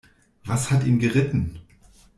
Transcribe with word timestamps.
Was 0.45 0.71
hat 0.71 0.83
ihn 0.83 0.97
geritten? 0.97 1.59